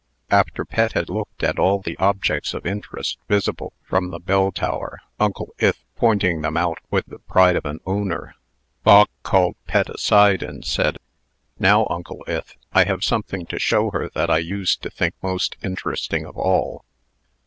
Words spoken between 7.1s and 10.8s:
pride of an owner Bog called Pet aside, and